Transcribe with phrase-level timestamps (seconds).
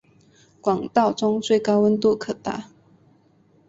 [0.61, 2.71] 管道中最高温度可达。